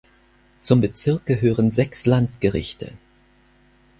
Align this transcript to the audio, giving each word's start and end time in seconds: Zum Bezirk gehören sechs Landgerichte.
Zum 0.61 0.81
Bezirk 0.81 1.27
gehören 1.27 1.69
sechs 1.69 2.07
Landgerichte. 2.07 2.93